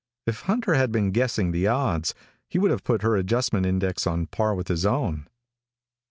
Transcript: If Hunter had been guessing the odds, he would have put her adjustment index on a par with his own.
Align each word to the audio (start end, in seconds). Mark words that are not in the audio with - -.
If 0.25 0.39
Hunter 0.45 0.73
had 0.73 0.91
been 0.91 1.11
guessing 1.11 1.51
the 1.51 1.67
odds, 1.67 2.15
he 2.49 2.57
would 2.57 2.71
have 2.71 2.83
put 2.83 3.03
her 3.03 3.15
adjustment 3.15 3.67
index 3.67 4.07
on 4.07 4.23
a 4.23 4.25
par 4.25 4.55
with 4.55 4.67
his 4.67 4.83
own. 4.83 5.27